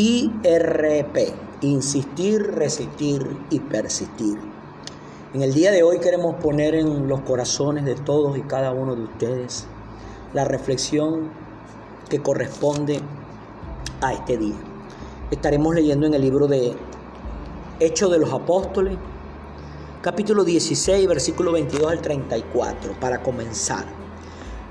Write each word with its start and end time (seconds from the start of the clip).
IRP, 0.00 1.34
insistir, 1.62 2.54
resistir 2.54 3.36
y 3.50 3.58
persistir. 3.58 4.38
En 5.34 5.42
el 5.42 5.52
día 5.52 5.72
de 5.72 5.82
hoy 5.82 5.98
queremos 5.98 6.36
poner 6.36 6.76
en 6.76 7.08
los 7.08 7.22
corazones 7.22 7.84
de 7.84 7.96
todos 7.96 8.38
y 8.38 8.42
cada 8.42 8.70
uno 8.70 8.94
de 8.94 9.02
ustedes 9.02 9.66
la 10.34 10.44
reflexión 10.44 11.30
que 12.08 12.22
corresponde 12.22 13.00
a 14.00 14.12
este 14.12 14.36
día. 14.36 14.54
Estaremos 15.32 15.74
leyendo 15.74 16.06
en 16.06 16.14
el 16.14 16.22
libro 16.22 16.46
de 16.46 16.76
Hechos 17.80 18.12
de 18.12 18.20
los 18.20 18.32
Apóstoles, 18.32 18.96
capítulo 20.00 20.44
16, 20.44 21.08
versículo 21.08 21.50
22 21.50 21.90
al 21.90 22.00
34, 22.00 22.92
para 23.00 23.20
comenzar. 23.24 23.84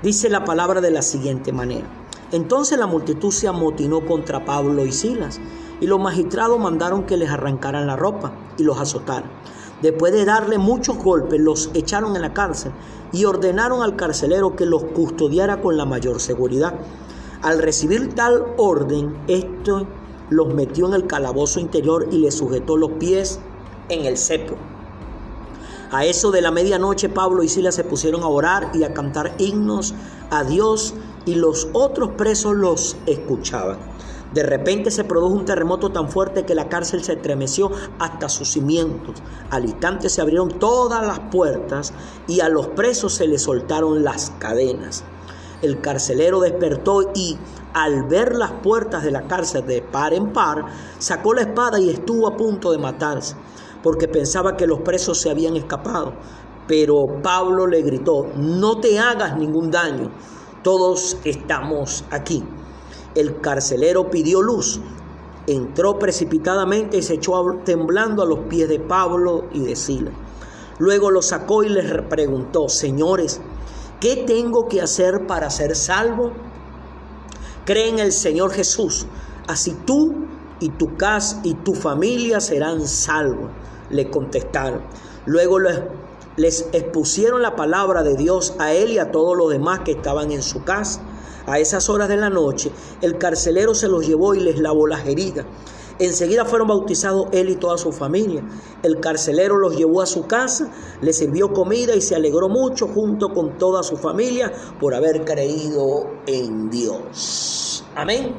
Dice 0.02 0.30
la 0.30 0.46
palabra 0.46 0.80
de 0.80 0.90
la 0.90 1.02
siguiente 1.02 1.52
manera. 1.52 1.86
Entonces 2.32 2.78
la 2.78 2.86
multitud 2.86 3.32
se 3.32 3.48
amotinó 3.48 4.04
contra 4.04 4.44
Pablo 4.44 4.84
y 4.84 4.92
Silas, 4.92 5.40
y 5.80 5.86
los 5.86 6.00
magistrados 6.00 6.58
mandaron 6.58 7.04
que 7.04 7.16
les 7.16 7.30
arrancaran 7.30 7.86
la 7.86 7.96
ropa 7.96 8.32
y 8.58 8.64
los 8.64 8.78
azotaran. 8.78 9.30
Después 9.80 10.12
de 10.12 10.24
darle 10.24 10.58
muchos 10.58 10.98
golpes, 10.98 11.40
los 11.40 11.70
echaron 11.72 12.16
en 12.16 12.22
la 12.22 12.34
cárcel 12.34 12.72
y 13.12 13.24
ordenaron 13.24 13.82
al 13.82 13.96
carcelero 13.96 14.56
que 14.56 14.66
los 14.66 14.84
custodiara 14.84 15.60
con 15.62 15.76
la 15.76 15.84
mayor 15.84 16.20
seguridad. 16.20 16.74
Al 17.42 17.60
recibir 17.60 18.14
tal 18.14 18.44
orden, 18.56 19.16
esto 19.28 19.86
los 20.30 20.52
metió 20.52 20.88
en 20.88 20.94
el 20.94 21.06
calabozo 21.06 21.60
interior 21.60 22.08
y 22.10 22.18
les 22.18 22.34
sujetó 22.34 22.76
los 22.76 22.92
pies 22.92 23.38
en 23.88 24.04
el 24.04 24.18
cepo. 24.18 24.56
A 25.90 26.04
eso 26.04 26.30
de 26.32 26.42
la 26.42 26.50
medianoche 26.50 27.08
Pablo 27.08 27.42
y 27.42 27.48
Silas 27.48 27.76
se 27.76 27.84
pusieron 27.84 28.22
a 28.22 28.26
orar 28.26 28.70
y 28.74 28.84
a 28.84 28.92
cantar 28.92 29.34
himnos 29.38 29.94
a 30.30 30.44
Dios 30.44 30.94
y 31.28 31.34
los 31.34 31.68
otros 31.74 32.12
presos 32.16 32.56
los 32.56 32.96
escuchaban. 33.04 33.76
De 34.32 34.42
repente 34.42 34.90
se 34.90 35.04
produjo 35.04 35.34
un 35.34 35.44
terremoto 35.44 35.90
tan 35.90 36.08
fuerte 36.08 36.46
que 36.46 36.54
la 36.54 36.70
cárcel 36.70 37.04
se 37.04 37.12
estremeció 37.12 37.70
hasta 37.98 38.30
sus 38.30 38.52
cimientos. 38.52 39.16
Al 39.50 39.66
instante 39.66 40.08
se 40.08 40.22
abrieron 40.22 40.58
todas 40.58 41.06
las 41.06 41.18
puertas 41.30 41.92
y 42.26 42.40
a 42.40 42.48
los 42.48 42.68
presos 42.68 43.12
se 43.12 43.26
les 43.26 43.42
soltaron 43.42 44.04
las 44.04 44.30
cadenas. 44.38 45.04
El 45.60 45.82
carcelero 45.82 46.40
despertó 46.40 47.10
y 47.14 47.36
al 47.74 48.04
ver 48.04 48.34
las 48.34 48.52
puertas 48.52 49.04
de 49.04 49.10
la 49.10 49.26
cárcel 49.26 49.66
de 49.66 49.82
par 49.82 50.14
en 50.14 50.32
par, 50.32 50.64
sacó 50.98 51.34
la 51.34 51.42
espada 51.42 51.78
y 51.78 51.90
estuvo 51.90 52.26
a 52.26 52.38
punto 52.38 52.72
de 52.72 52.78
matarse, 52.78 53.34
porque 53.82 54.08
pensaba 54.08 54.56
que 54.56 54.66
los 54.66 54.80
presos 54.80 55.20
se 55.20 55.28
habían 55.28 55.56
escapado. 55.56 56.14
Pero 56.66 57.20
Pablo 57.22 57.66
le 57.66 57.82
gritó, 57.82 58.28
no 58.34 58.78
te 58.78 58.98
hagas 58.98 59.36
ningún 59.36 59.70
daño, 59.70 60.10
todos 60.62 61.16
estamos 61.24 62.04
aquí. 62.10 62.44
El 63.14 63.40
carcelero 63.40 64.10
pidió 64.10 64.42
luz, 64.42 64.80
entró 65.46 65.98
precipitadamente 65.98 66.98
y 66.98 67.02
se 67.02 67.14
echó 67.14 67.60
temblando 67.64 68.22
a 68.22 68.26
los 68.26 68.40
pies 68.40 68.68
de 68.68 68.78
Pablo 68.78 69.44
y 69.52 69.64
de 69.64 69.76
Sila. 69.76 70.10
Luego 70.78 71.10
lo 71.10 71.22
sacó 71.22 71.64
y 71.64 71.68
les 71.68 71.90
preguntó, 72.02 72.68
señores, 72.68 73.40
¿qué 74.00 74.24
tengo 74.26 74.68
que 74.68 74.80
hacer 74.80 75.26
para 75.26 75.50
ser 75.50 75.74
salvo? 75.74 76.32
Cree 77.64 77.88
en 77.88 77.98
el 77.98 78.12
Señor 78.12 78.52
Jesús, 78.52 79.06
así 79.48 79.76
tú 79.84 80.14
y 80.60 80.70
tu 80.70 80.96
casa 80.96 81.40
y 81.42 81.54
tu 81.54 81.74
familia 81.74 82.40
serán 82.40 82.86
salvos, 82.86 83.50
le 83.90 84.10
contestaron. 84.10 84.82
Luego 85.26 85.58
les, 85.58 85.80
les 86.38 86.68
expusieron 86.72 87.42
la 87.42 87.56
palabra 87.56 88.04
de 88.04 88.16
Dios 88.16 88.54
a 88.58 88.72
él 88.72 88.92
y 88.92 88.98
a 88.98 89.10
todos 89.10 89.36
los 89.36 89.50
demás 89.50 89.80
que 89.80 89.90
estaban 89.90 90.30
en 90.30 90.42
su 90.42 90.62
casa. 90.62 91.02
A 91.46 91.58
esas 91.58 91.88
horas 91.88 92.08
de 92.08 92.16
la 92.16 92.30
noche, 92.30 92.70
el 93.02 93.18
carcelero 93.18 93.74
se 93.74 93.88
los 93.88 94.06
llevó 94.06 94.34
y 94.34 94.40
les 94.40 94.58
lavó 94.60 94.86
las 94.86 95.04
heridas. 95.06 95.46
Enseguida 95.98 96.44
fueron 96.44 96.68
bautizados 96.68 97.26
él 97.32 97.48
y 97.48 97.56
toda 97.56 97.76
su 97.76 97.90
familia. 97.90 98.44
El 98.84 99.00
carcelero 99.00 99.56
los 99.56 99.76
llevó 99.76 100.00
a 100.00 100.06
su 100.06 100.28
casa, 100.28 100.70
les 101.00 101.16
sirvió 101.16 101.52
comida 101.52 101.96
y 101.96 102.00
se 102.00 102.14
alegró 102.14 102.48
mucho 102.48 102.86
junto 102.86 103.34
con 103.34 103.58
toda 103.58 103.82
su 103.82 103.96
familia 103.96 104.52
por 104.78 104.94
haber 104.94 105.24
creído 105.24 106.06
en 106.28 106.70
Dios. 106.70 107.84
Amén. 107.96 108.32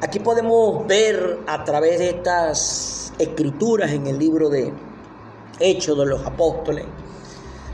Aquí 0.00 0.18
podemos 0.18 0.84
ver 0.88 1.38
a 1.46 1.62
través 1.62 2.00
de 2.00 2.08
estas 2.08 3.12
escrituras 3.16 3.92
en 3.92 4.08
el 4.08 4.18
libro 4.18 4.48
de 4.48 4.72
Hechos 5.60 5.96
de 5.96 6.06
los 6.06 6.26
Apóstoles 6.26 6.86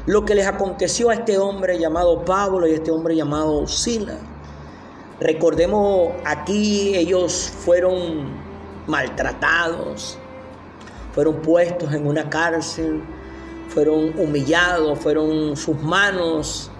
lo 0.08 0.24
que 0.24 0.34
les 0.34 0.46
aconteció 0.46 1.10
a 1.10 1.14
este 1.14 1.36
hombre 1.36 1.78
llamado 1.78 2.24
Pablo 2.24 2.66
y 2.66 2.70
a 2.70 2.76
este 2.76 2.91
hombre 2.91 3.14
llamado 3.14 3.66
Sila. 3.66 4.14
Recordemos 5.20 6.12
aquí 6.24 6.96
ellos 6.96 7.52
fueron 7.54 8.30
maltratados, 8.86 10.16
fueron 11.12 11.42
puestos 11.42 11.92
en 11.92 12.06
una 12.06 12.30
cárcel, 12.30 13.02
fueron 13.69 14.19
humillados, 14.19 14.98
fueron 14.98 15.58
sus 15.58 15.78
manos 15.78 16.70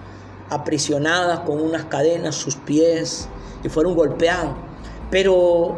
aprisionadas 0.49 1.41
con 1.41 1.61
unas 1.61 1.85
cadenas, 1.85 2.33
sus 2.33 2.55
pies, 2.55 3.29
y 3.63 3.69
fueron 3.69 3.93
golpeados. 3.93 4.55
Pero 5.11 5.77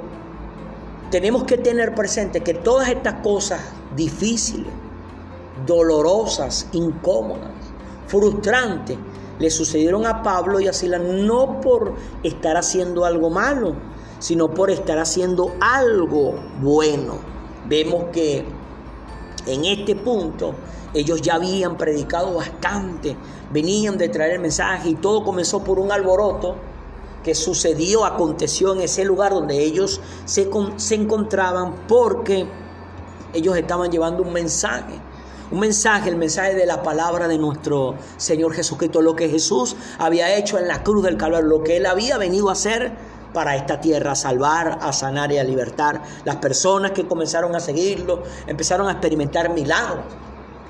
tenemos 1.10 1.44
que 1.44 1.58
tener 1.58 1.96
presente 1.96 2.40
que 2.40 2.54
todas 2.54 2.88
estas 2.88 3.16
cosas 3.16 3.60
difíciles, 3.94 4.72
dolorosas, 5.66 6.68
incómodas, 6.72 7.52
frustrantes, 8.08 8.98
le 9.40 9.50
sucedieron 9.50 10.06
a 10.06 10.22
Pablo 10.22 10.60
y 10.60 10.68
a 10.68 10.74
Silas 10.74 11.02
no 11.02 11.62
por 11.62 11.96
estar 12.22 12.58
haciendo 12.58 13.06
algo 13.06 13.30
malo, 13.30 13.76
sino 14.20 14.52
por 14.52 14.70
estar 14.70 15.00
haciendo 15.00 15.56
algo 15.60 16.36
bueno. 16.62 17.16
Vemos 17.68 18.06
que 18.14 18.46
en 19.48 19.66
este 19.66 19.96
punto 19.96 20.54
ellos 20.94 21.22
ya 21.22 21.36
habían 21.36 21.78
predicado 21.78 22.36
bastante, 22.36 23.16
venían 23.52 23.98
de 23.98 24.10
traer 24.10 24.34
el 24.34 24.40
mensaje 24.42 24.90
y 24.90 24.96
todo 24.96 25.24
comenzó 25.24 25.64
por 25.64 25.80
un 25.80 25.92
alboroto 25.92 26.56
que 27.24 27.34
sucedió, 27.34 28.06
aconteció 28.06 28.74
en 28.74 28.82
ese 28.82 29.06
lugar 29.06 29.34
donde 29.34 29.64
ellos 29.64 30.02
se, 30.26 30.50
se 30.76 30.96
encontraban 30.96 31.88
porque 31.88 32.46
ellos 33.34 33.56
estaban 33.58 33.92
llevando 33.92 34.24
un 34.24 34.34
mensaje 34.34 35.00
un 35.52 35.60
mensaje, 35.60 36.10
el 36.10 36.16
mensaje 36.16 36.56
de 36.56 36.66
la 36.66 36.82
palabra 36.82 37.28
de 37.28 37.38
nuestro 37.38 37.96
Señor 38.18 38.54
Jesucristo, 38.54 39.02
lo 39.02 39.16
que 39.16 39.30
Jesús 39.30 39.76
había 40.00 40.36
hecho 40.36 40.58
en 40.58 40.68
la 40.68 40.82
cruz 40.84 41.04
del 41.04 41.18
Calvario, 41.18 41.48
lo 41.48 41.64
que 41.64 41.78
Él 41.78 41.86
había 41.86 42.18
venido 42.18 42.50
a 42.50 42.54
hacer 42.54 42.92
para 43.34 43.56
esta 43.56 43.80
tierra, 43.80 44.12
a 44.12 44.16
salvar, 44.16 44.80
a 44.82 44.94
sanar 44.94 45.32
y 45.32 45.38
a 45.38 45.44
libertar. 45.44 46.02
Las 46.26 46.38
personas 46.38 46.92
que 46.92 47.08
comenzaron 47.08 47.56
a 47.56 47.60
seguirlo 47.60 48.24
empezaron 48.48 48.88
a 48.88 48.94
experimentar 48.94 49.50
milagros. 49.50 50.06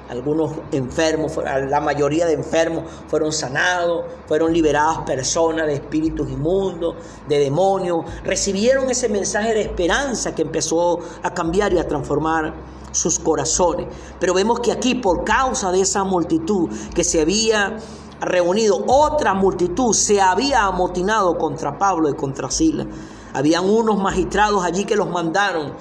Algunos 0.10 0.52
enfermos, 0.74 1.38
la 1.38 1.80
mayoría 1.80 2.26
de 2.26 2.34
enfermos 2.34 2.84
fueron 3.08 3.32
sanados, 3.32 4.04
fueron 4.28 4.52
liberadas 4.52 5.00
personas 5.06 5.68
de 5.68 5.76
espíritus 5.76 6.30
inmundos, 6.30 6.96
de 7.30 7.40
demonios. 7.40 8.06
Recibieron 8.26 8.90
ese 8.90 9.08
mensaje 9.08 9.54
de 9.54 9.62
esperanza 9.62 10.36
que 10.36 10.42
empezó 10.42 11.00
a 11.24 11.34
cambiar 11.34 11.72
y 11.72 11.80
a 11.80 11.88
transformar 11.88 12.54
sus 12.92 13.20
corazones. 13.20 13.88
Pero 14.20 14.34
vemos 14.34 14.60
que 14.60 14.72
aquí, 14.72 14.96
por 14.96 15.24
causa 15.24 15.72
de 15.72 15.82
esa 15.82 16.04
multitud 16.04 16.70
que 16.94 17.04
se 17.04 17.22
había 17.22 17.78
reunido, 18.20 18.84
otra 18.88 19.34
multitud 19.34 19.94
se 19.94 20.22
había 20.22 20.66
amotinado 20.66 21.38
contra 21.38 21.78
Pablo 21.78 22.10
y 22.10 22.16
contra 22.16 22.52
Sila. 22.52 22.86
Habían 23.34 23.70
unos 23.70 23.98
magistrados 23.98 24.64
allí 24.64 24.86
que 24.86 24.96
los 24.96 25.10
mandaron 25.10 25.74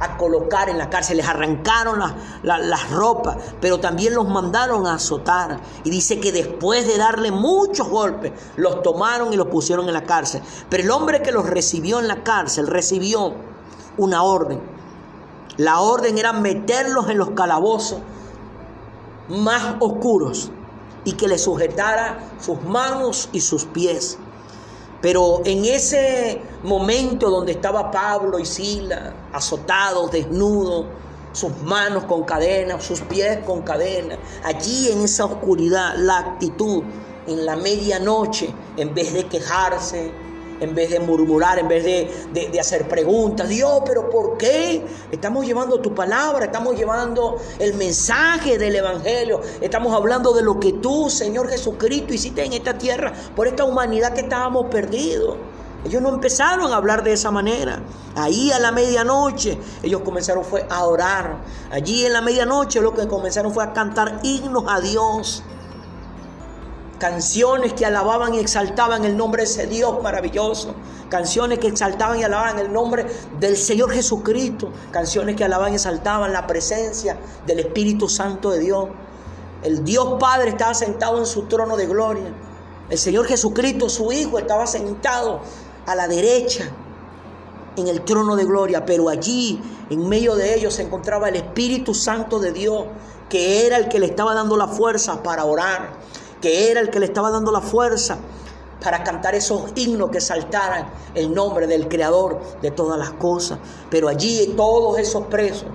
a 0.00 0.16
colocar 0.16 0.68
en 0.68 0.76
la 0.76 0.90
cárcel, 0.90 1.18
les 1.18 1.28
arrancaron 1.28 2.00
las 2.42 2.90
ropas, 2.90 3.36
pero 3.60 3.78
también 3.78 4.14
los 4.14 4.28
mandaron 4.28 4.86
a 4.86 4.94
azotar. 4.94 5.60
Y 5.84 5.90
dice 5.90 6.18
que 6.18 6.32
después 6.32 6.86
de 6.86 6.98
darle 6.98 7.30
muchos 7.30 7.88
golpes, 7.88 8.32
los 8.56 8.82
tomaron 8.82 9.32
y 9.32 9.36
los 9.36 9.46
pusieron 9.46 9.86
en 9.86 9.94
la 9.94 10.04
cárcel. 10.04 10.42
Pero 10.68 10.82
el 10.82 10.90
hombre 10.90 11.22
que 11.22 11.30
los 11.30 11.48
recibió 11.48 12.00
en 12.00 12.08
la 12.08 12.24
cárcel 12.24 12.66
recibió 12.66 13.34
una 13.96 14.22
orden 14.24 14.73
la 15.56 15.80
orden 15.80 16.18
era 16.18 16.32
meterlos 16.32 17.08
en 17.10 17.18
los 17.18 17.30
calabozos 17.30 18.00
más 19.28 19.76
oscuros 19.80 20.50
y 21.04 21.12
que 21.12 21.28
le 21.28 21.38
sujetara 21.38 22.18
sus 22.40 22.62
manos 22.62 23.28
y 23.32 23.40
sus 23.40 23.64
pies. 23.64 24.18
Pero 25.00 25.42
en 25.44 25.64
ese 25.64 26.40
momento 26.62 27.30
donde 27.30 27.52
estaba 27.52 27.90
Pablo 27.90 28.38
y 28.38 28.46
Sila, 28.46 29.12
azotados, 29.32 30.10
desnudos, 30.10 30.86
sus 31.32 31.56
manos 31.62 32.04
con 32.04 32.22
cadenas, 32.22 32.84
sus 32.84 33.00
pies 33.00 33.40
con 33.44 33.62
cadenas, 33.62 34.18
allí 34.44 34.90
en 34.90 35.02
esa 35.02 35.26
oscuridad, 35.26 35.94
la 35.96 36.18
actitud 36.18 36.82
en 37.26 37.44
la 37.44 37.56
medianoche, 37.56 38.54
en 38.76 38.94
vez 38.94 39.12
de 39.12 39.26
quejarse, 39.26 40.12
en 40.60 40.74
vez 40.74 40.90
de 40.90 41.00
murmurar, 41.00 41.58
en 41.58 41.68
vez 41.68 41.84
de, 41.84 42.60
hacer 42.60 42.88
preguntas. 42.88 43.48
Dios, 43.48 43.82
pero 43.84 44.08
¿por 44.10 44.38
qué? 44.38 44.84
Estamos 45.10 45.46
llevando 45.46 45.80
tu 45.80 45.94
palabra, 45.94 46.46
estamos 46.46 46.76
llevando 46.76 47.36
el 47.58 47.74
mensaje 47.74 48.58
del 48.58 48.76
Evangelio, 48.76 49.40
estamos 49.60 49.94
hablando 49.94 50.32
de 50.32 50.42
lo 50.42 50.58
que 50.58 50.72
tú, 50.72 51.10
Señor 51.10 51.48
Jesucristo, 51.48 52.14
hiciste 52.14 52.44
en 52.44 52.52
esta 52.52 52.78
tierra 52.78 53.12
por 53.34 53.46
esta 53.46 53.64
humanidad 53.64 54.14
que 54.14 54.22
estábamos 54.22 54.66
perdidos. 54.66 55.36
Ellos 55.84 56.00
no 56.00 56.08
empezaron 56.08 56.72
a 56.72 56.76
hablar 56.76 57.04
de 57.04 57.12
esa 57.12 57.30
manera. 57.30 57.82
Ahí 58.16 58.50
a 58.52 58.58
la 58.58 58.72
medianoche 58.72 59.58
ellos 59.82 60.00
comenzaron 60.02 60.44
fue 60.44 60.66
a 60.70 60.84
orar. 60.84 61.42
Allí 61.70 62.06
en 62.06 62.14
la 62.14 62.22
medianoche 62.22 62.80
lo 62.80 62.94
que 62.94 63.06
comenzaron 63.06 63.52
fue 63.52 63.64
a 63.64 63.72
cantar 63.74 64.20
himnos 64.22 64.64
a 64.66 64.80
Dios. 64.80 65.42
Canciones 67.04 67.74
que 67.74 67.84
alababan 67.84 68.32
y 68.32 68.38
exaltaban 68.38 69.04
el 69.04 69.14
nombre 69.14 69.42
de 69.42 69.50
ese 69.50 69.66
Dios 69.66 70.02
maravilloso. 70.02 70.74
Canciones 71.10 71.58
que 71.58 71.66
exaltaban 71.66 72.18
y 72.18 72.22
alababan 72.22 72.58
el 72.58 72.72
nombre 72.72 73.04
del 73.38 73.58
Señor 73.58 73.92
Jesucristo. 73.92 74.72
Canciones 74.90 75.36
que 75.36 75.44
alababan 75.44 75.72
y 75.72 75.74
exaltaban 75.74 76.32
la 76.32 76.46
presencia 76.46 77.18
del 77.46 77.58
Espíritu 77.58 78.08
Santo 78.08 78.50
de 78.52 78.60
Dios. 78.60 78.88
El 79.62 79.84
Dios 79.84 80.16
Padre 80.18 80.48
estaba 80.48 80.72
sentado 80.72 81.18
en 81.18 81.26
su 81.26 81.42
trono 81.42 81.76
de 81.76 81.84
gloria. 81.84 82.32
El 82.88 82.96
Señor 82.96 83.26
Jesucristo, 83.26 83.90
su 83.90 84.10
Hijo, 84.10 84.38
estaba 84.38 84.66
sentado 84.66 85.42
a 85.84 85.94
la 85.94 86.08
derecha 86.08 86.70
en 87.76 87.86
el 87.86 88.00
trono 88.00 88.34
de 88.34 88.46
gloria, 88.46 88.86
pero 88.86 89.10
allí 89.10 89.60
en 89.90 90.08
medio 90.08 90.36
de 90.36 90.54
ellos 90.54 90.72
se 90.72 90.84
encontraba 90.84 91.28
el 91.28 91.36
Espíritu 91.36 91.92
Santo 91.92 92.38
de 92.38 92.52
Dios, 92.52 92.86
que 93.28 93.66
era 93.66 93.76
el 93.76 93.88
que 93.90 93.98
le 93.98 94.06
estaba 94.06 94.32
dando 94.32 94.56
la 94.56 94.68
fuerza 94.68 95.22
para 95.22 95.44
orar, 95.44 96.02
que 96.44 96.70
era 96.70 96.80
el 96.80 96.90
que 96.90 97.00
le 97.00 97.06
estaba 97.06 97.30
dando 97.30 97.50
la 97.50 97.62
fuerza 97.62 98.18
para 98.82 99.02
cantar 99.02 99.34
esos 99.34 99.72
himnos 99.76 100.10
que 100.10 100.20
saltaran 100.20 100.90
el 101.14 101.32
nombre 101.32 101.66
del 101.66 101.88
Creador 101.88 102.38
de 102.60 102.70
todas 102.70 102.98
las 102.98 103.12
cosas. 103.12 103.60
Pero 103.88 104.08
allí 104.08 104.52
todos 104.54 104.98
esos 104.98 105.24
presos 105.28 105.68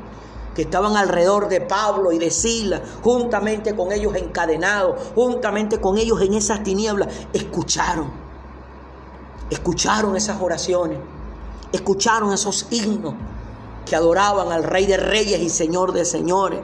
que 0.54 0.62
estaban 0.62 0.96
alrededor 0.96 1.50
de 1.50 1.62
Pablo 1.62 2.12
y 2.12 2.20
de 2.20 2.30
Sila, 2.30 2.84
juntamente 3.02 3.76
con 3.76 3.92
ellos 3.92 4.16
encadenados, 4.16 4.96
juntamente 5.16 5.82
con 5.82 5.98
ellos 5.98 6.22
en 6.22 6.36
esas 6.36 6.62
tinieblas, 6.62 7.08
escucharon, 7.34 8.12
escucharon 9.50 10.16
esas 10.16 10.40
oraciones, 10.40 11.00
escucharon 11.72 12.32
esos 12.32 12.68
himnos 12.70 13.16
que 13.88 13.96
adoraban 13.96 14.52
al 14.52 14.64
Rey 14.64 14.86
de 14.86 14.98
Reyes 14.98 15.42
y 15.42 15.50
Señor 15.50 15.94
de 15.94 16.06
Señores, 16.06 16.60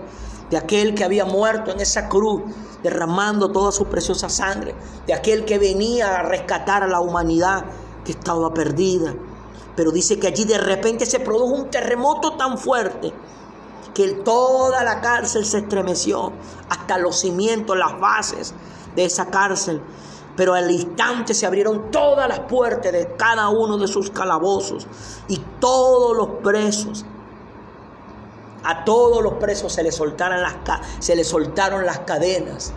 de 0.52 0.58
aquel 0.58 0.94
que 0.94 1.04
había 1.04 1.26
muerto 1.26 1.72
en 1.72 1.80
esa 1.80 2.08
cruz 2.08 2.44
derramando 2.86 3.52
toda 3.52 3.72
su 3.72 3.86
preciosa 3.86 4.30
sangre, 4.30 4.76
de 5.08 5.14
aquel 5.16 5.44
que 5.44 5.58
venía 5.58 6.20
a 6.20 6.22
rescatar 6.22 6.84
a 6.84 6.88
la 6.88 7.00
humanidad 7.00 7.66
que 8.04 8.12
estaba 8.12 8.54
perdida. 8.54 9.16
Pero 9.76 9.92
dice 9.92 10.20
que 10.20 10.28
allí 10.28 10.46
de 10.46 10.60
repente 10.60 11.08
se 11.08 11.20
produjo 11.20 11.56
un 11.56 11.72
terremoto 11.72 12.38
tan 12.38 12.60
fuerte 12.60 13.12
que 13.96 14.14
toda 14.24 14.84
la 14.84 15.02
cárcel 15.02 15.46
se 15.46 15.60
estremeció, 15.60 16.32
hasta 16.70 17.00
los 17.00 17.20
cimientos, 17.20 17.76
las 17.76 18.00
bases 18.00 18.54
de 18.96 19.06
esa 19.06 19.32
cárcel. 19.32 19.82
Pero 20.36 20.54
al 20.54 20.70
instante 20.70 21.34
se 21.34 21.48
abrieron 21.48 21.90
todas 21.90 22.30
las 22.30 22.42
puertas 22.42 22.92
de 22.92 23.16
cada 23.18 23.50
uno 23.50 23.80
de 23.80 23.88
sus 23.88 24.12
calabozos 24.12 24.86
y 25.28 25.38
todos 25.60 26.16
los 26.16 26.28
presos 26.44 27.04
a 28.66 28.84
todos 28.84 29.22
los 29.22 29.34
presos 29.34 29.74
se 29.74 29.84
les, 29.84 29.96
soltaron 29.96 30.42
las, 30.42 30.56
se 31.00 31.16
les 31.16 31.28
soltaron 31.28 31.86
las 31.86 32.00
cadenas 32.00 32.74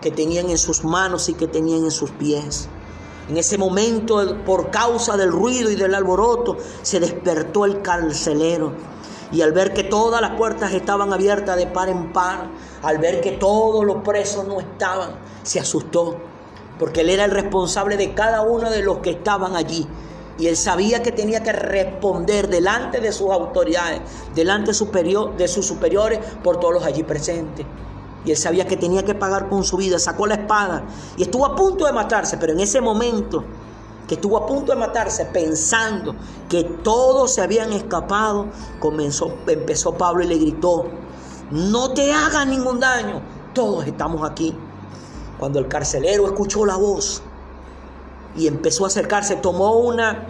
que 0.00 0.10
tenían 0.10 0.50
en 0.50 0.58
sus 0.58 0.84
manos 0.84 1.28
y 1.28 1.34
que 1.34 1.46
tenían 1.46 1.84
en 1.84 1.90
sus 1.90 2.10
pies. 2.10 2.68
En 3.28 3.36
ese 3.36 3.58
momento, 3.58 4.36
por 4.44 4.70
causa 4.70 5.16
del 5.16 5.30
ruido 5.30 5.70
y 5.70 5.76
del 5.76 5.94
alboroto, 5.94 6.56
se 6.82 6.98
despertó 6.98 7.64
el 7.64 7.80
carcelero. 7.82 8.72
Y 9.30 9.42
al 9.42 9.52
ver 9.52 9.72
que 9.72 9.84
todas 9.84 10.20
las 10.20 10.32
puertas 10.32 10.72
estaban 10.72 11.12
abiertas 11.12 11.56
de 11.56 11.68
par 11.68 11.88
en 11.88 12.12
par, 12.12 12.48
al 12.82 12.98
ver 12.98 13.20
que 13.20 13.32
todos 13.32 13.84
los 13.84 14.02
presos 14.02 14.48
no 14.48 14.58
estaban, 14.58 15.12
se 15.44 15.60
asustó. 15.60 16.16
Porque 16.80 17.02
él 17.02 17.10
era 17.10 17.24
el 17.24 17.30
responsable 17.30 17.96
de 17.96 18.14
cada 18.14 18.42
uno 18.42 18.70
de 18.70 18.82
los 18.82 18.98
que 18.98 19.10
estaban 19.10 19.54
allí. 19.54 19.86
Y 20.40 20.46
él 20.46 20.56
sabía 20.56 21.02
que 21.02 21.12
tenía 21.12 21.42
que 21.42 21.52
responder 21.52 22.48
delante 22.48 22.98
de 22.98 23.12
sus 23.12 23.30
autoridades, 23.30 24.00
delante 24.34 24.72
superior, 24.72 25.36
de 25.36 25.46
sus 25.46 25.66
superiores, 25.66 26.18
por 26.42 26.58
todos 26.58 26.72
los 26.72 26.84
allí 26.84 27.02
presentes. 27.02 27.66
Y 28.24 28.30
él 28.30 28.38
sabía 28.38 28.66
que 28.66 28.78
tenía 28.78 29.04
que 29.04 29.14
pagar 29.14 29.50
con 29.50 29.64
su 29.64 29.76
vida. 29.76 29.98
Sacó 29.98 30.26
la 30.26 30.36
espada 30.36 30.84
y 31.18 31.22
estuvo 31.22 31.44
a 31.44 31.54
punto 31.54 31.84
de 31.84 31.92
matarse. 31.92 32.38
Pero 32.38 32.54
en 32.54 32.60
ese 32.60 32.80
momento 32.80 33.44
que 34.08 34.14
estuvo 34.14 34.38
a 34.38 34.46
punto 34.46 34.72
de 34.72 34.78
matarse, 34.78 35.26
pensando 35.26 36.16
que 36.48 36.64
todos 36.64 37.34
se 37.34 37.42
habían 37.42 37.72
escapado, 37.74 38.46
comenzó, 38.80 39.32
empezó 39.46 39.92
Pablo 39.92 40.24
y 40.24 40.26
le 40.26 40.38
gritó, 40.38 40.86
no 41.50 41.92
te 41.92 42.12
hagas 42.12 42.46
ningún 42.46 42.80
daño, 42.80 43.20
todos 43.54 43.86
estamos 43.86 44.28
aquí. 44.28 44.56
Cuando 45.38 45.58
el 45.58 45.68
carcelero 45.68 46.26
escuchó 46.26 46.64
la 46.64 46.76
voz, 46.76 47.22
y 48.36 48.46
empezó 48.46 48.84
a 48.84 48.88
acercarse, 48.88 49.36
tomó 49.36 49.78
una 49.78 50.26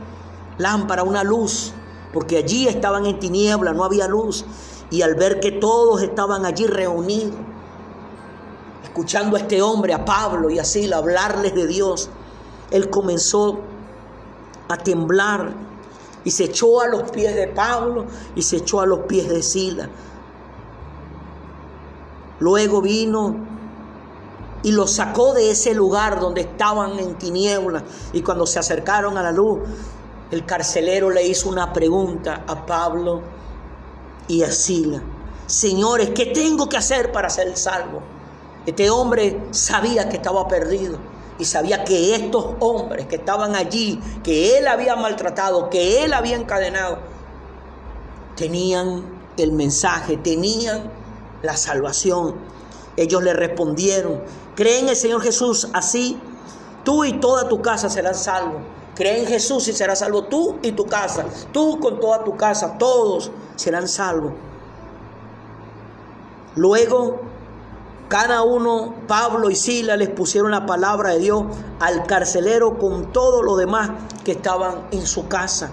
lámpara, 0.59 1.03
una 1.03 1.25
luz, 1.25 1.73
porque 2.13 2.39
allí 2.39 2.67
estaban 2.67 3.07
en 3.07 3.19
tiniebla, 3.19 3.73
no 3.73 3.85
había 3.85 4.09
luz. 4.09 4.45
Y 4.91 5.03
al 5.03 5.15
ver 5.15 5.41
que 5.41 5.53
todos 5.53 6.03
estaban 6.03 6.45
allí 6.45 6.67
reunidos, 6.67 7.35
escuchando 8.83 9.37
a 9.37 9.41
este 9.41 9.63
hombre, 9.63 9.95
a 9.95 10.05
Pablo 10.05 10.51
y 10.51 10.59
así, 10.59 10.93
hablarles 10.93 11.55
de 11.55 11.67
Dios, 11.67 12.11
él 12.71 12.91
comenzó 12.91 13.61
a 14.69 14.77
temblar 14.77 15.53
y 16.25 16.31
se 16.31 16.45
echó 16.45 16.81
a 16.81 16.89
los 16.89 17.11
pies 17.11 17.35
de 17.35 17.49
Pablo 17.49 18.07
y 18.35 18.43
se 18.43 18.59
echó 18.59 18.81
a 18.81 18.87
los 18.87 19.01
pies 19.01 19.29
de 19.29 19.43
Sila. 19.43 19.89
Luego 22.41 22.81
vino 22.81 23.50
y 24.63 24.73
los 24.73 24.93
sacó 24.93 25.33
de 25.33 25.51
ese 25.51 25.75
lugar 25.75 26.21
donde 26.21 26.43
estaban 26.43 26.99
en 26.99 27.17
tinieblas. 27.17 27.83
Y 28.13 28.23
cuando 28.23 28.47
se 28.47 28.59
acercaron 28.59 29.17
a 29.17 29.23
la 29.23 29.33
luz, 29.33 29.61
el 30.31 30.45
carcelero 30.45 31.11
le 31.11 31.27
hizo 31.27 31.49
una 31.49 31.73
pregunta 31.73 32.45
a 32.47 32.67
Pablo 32.67 33.23
y 34.29 34.43
a 34.43 34.53
Sila. 34.53 35.03
Señores, 35.47 36.11
¿qué 36.11 36.27
tengo 36.27 36.69
que 36.69 36.77
hacer 36.77 37.11
para 37.11 37.29
ser 37.31 37.57
salvo? 37.57 38.03
Este 38.67 38.91
hombre 38.91 39.41
sabía 39.51 40.09
que 40.09 40.17
estaba 40.17 40.47
perdido 40.47 40.99
y 41.39 41.45
sabía 41.45 41.85
que 41.85 42.15
estos 42.15 42.55
hombres 42.61 43.07
que 43.07 43.17
estaban 43.17 43.57
allí, 43.57 43.99
que 44.23 44.59
él 44.59 44.69
había 44.69 44.95
maltratado, 44.95 45.71
que 45.71 46.05
él 46.05 46.13
había 46.13 46.37
encadenado, 46.37 46.99
tenían 48.37 49.03
el 49.39 49.53
mensaje, 49.53 50.19
tenían 50.19 50.93
la 51.43 51.57
salvación. 51.57 52.37
Ellos 52.97 53.23
le 53.23 53.33
respondieron, 53.33 54.21
cree 54.55 54.81
en 54.81 54.89
el 54.89 54.97
Señor 54.97 55.23
Jesús, 55.23 55.69
así 55.73 56.19
tú 56.85 57.05
y 57.05 57.15
toda 57.21 57.49
tu 57.49 57.61
casa 57.63 57.89
serán 57.89 58.15
salvos. 58.15 58.63
Cree 58.95 59.21
en 59.21 59.27
Jesús 59.27 59.67
y 59.69 59.73
serás 59.73 60.01
salvo 60.01 60.25
tú 60.25 60.59
y 60.63 60.73
tu 60.73 60.85
casa. 60.85 61.25
Tú 61.53 61.81
con 61.81 62.01
toda 62.01 62.23
tu 62.25 62.37
casa, 62.37 62.77
todos 62.77 63.31
serán 63.57 63.89
salvos. 63.89 64.33
Luego, 66.57 67.21
cada 68.09 68.43
uno, 68.43 68.95
Pablo 69.07 69.51
y 69.51 69.55
Sila, 69.55 69.97
les 69.97 70.09
pusieron 70.09 70.51
la 70.51 70.67
palabra 70.67 71.11
de 71.11 71.21
Dios 71.21 71.45
al 71.79 72.07
carcelero 72.07 72.77
con 72.79 73.13
todo 73.13 73.43
lo 73.43 73.57
demás 73.57 73.91
que 74.25 74.33
estaban 74.33 74.89
en 74.91 75.07
su 75.07 75.29
casa. 75.29 75.73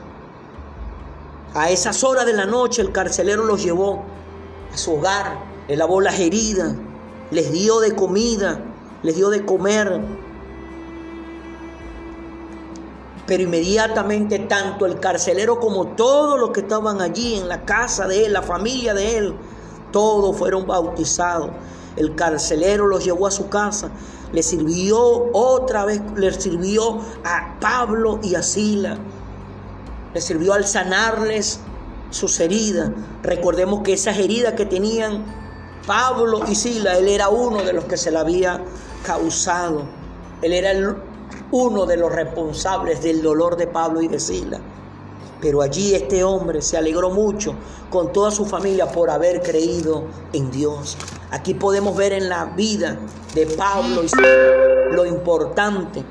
A 1.55 1.71
esas 1.71 2.03
horas 2.03 2.27
de 2.27 2.33
la 2.33 2.45
noche 2.45 2.81
el 2.81 2.91
carcelero 2.91 3.43
los 3.43 3.63
llevó 3.63 4.03
a 4.71 4.77
su 4.77 4.97
hogar, 4.97 5.39
le 5.67 5.75
lavó 5.75 5.99
las 5.99 6.19
heridas, 6.19 6.75
les 7.31 7.51
dio 7.51 7.79
de 7.79 7.95
comida, 7.95 8.61
les 9.07 9.15
dio 9.15 9.29
de 9.29 9.45
comer. 9.45 10.01
Pero 13.25 13.43
inmediatamente 13.43 14.37
tanto 14.39 14.85
el 14.85 14.99
carcelero 14.99 15.61
como 15.61 15.87
todos 15.95 16.37
los 16.37 16.49
que 16.49 16.59
estaban 16.59 16.99
allí 16.99 17.35
en 17.35 17.47
la 17.47 17.63
casa 17.63 18.05
de 18.05 18.25
él, 18.25 18.33
la 18.33 18.41
familia 18.41 18.93
de 18.93 19.17
él, 19.17 19.33
todos 19.93 20.37
fueron 20.37 20.67
bautizados. 20.67 21.51
El 21.95 22.15
carcelero 22.15 22.85
los 22.87 23.05
llevó 23.05 23.27
a 23.27 23.31
su 23.31 23.47
casa, 23.47 23.91
le 24.33 24.43
sirvió 24.43 25.31
otra 25.31 25.85
vez, 25.85 26.01
le 26.17 26.33
sirvió 26.33 26.99
a 27.23 27.57
Pablo 27.61 28.19
y 28.21 28.35
a 28.35 28.43
Sila, 28.43 28.97
le 30.13 30.19
sirvió 30.19 30.51
al 30.51 30.67
sanarles 30.67 31.61
sus 32.09 32.41
heridas. 32.41 32.91
Recordemos 33.23 33.83
que 33.83 33.93
esas 33.93 34.17
heridas 34.17 34.55
que 34.55 34.65
tenían 34.65 35.23
Pablo 35.87 36.41
y 36.49 36.55
Sila, 36.55 36.97
él 36.97 37.07
era 37.07 37.29
uno 37.29 37.63
de 37.63 37.71
los 37.71 37.85
que 37.85 37.95
se 37.95 38.11
la 38.11 38.19
había 38.19 38.61
causado. 39.03 39.83
Él 40.41 40.53
era 40.53 40.95
uno 41.51 41.85
de 41.85 41.97
los 41.97 42.11
responsables 42.11 43.01
del 43.01 43.21
dolor 43.21 43.57
de 43.57 43.67
Pablo 43.67 44.01
y 44.01 44.07
de 44.07 44.19
Sila. 44.19 44.59
Pero 45.41 45.61
allí 45.61 45.93
este 45.93 46.23
hombre 46.23 46.61
se 46.61 46.77
alegró 46.77 47.11
mucho 47.11 47.53
con 47.89 48.11
toda 48.11 48.31
su 48.31 48.45
familia 48.45 48.91
por 48.91 49.09
haber 49.09 49.41
creído 49.41 50.05
en 50.33 50.49
Dios. 50.51 50.97
Aquí 51.31 51.53
podemos 51.53 51.95
ver 51.95 52.13
en 52.13 52.27
la 52.27 52.45
vida 52.45 52.97
de 53.35 53.45
Pablo 53.45 54.03
y 54.03 54.09
Sila 54.09 54.27
lo 54.91 55.05
importante 55.05 56.03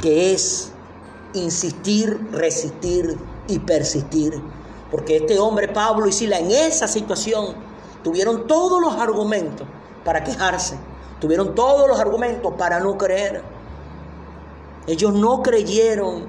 que 0.00 0.32
es 0.32 0.70
insistir, 1.34 2.18
resistir 2.32 3.18
y 3.48 3.58
persistir. 3.58 4.40
Porque 4.90 5.16
este 5.16 5.38
hombre, 5.38 5.68
Pablo 5.68 6.06
y 6.06 6.12
Sila, 6.12 6.38
en 6.38 6.50
esa 6.50 6.86
situación 6.86 7.54
tuvieron 8.04 8.46
todos 8.46 8.80
los 8.80 8.94
argumentos 8.94 9.66
para 10.04 10.22
quejarse, 10.22 10.76
tuvieron 11.20 11.54
todos 11.54 11.88
los 11.88 11.98
argumentos 11.98 12.54
para 12.58 12.80
no 12.80 12.96
creer. 12.98 13.42
Ellos 14.86 15.12
no 15.12 15.42
creyeron 15.42 16.26